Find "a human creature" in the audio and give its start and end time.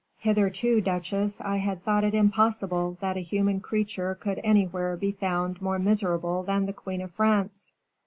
3.17-4.15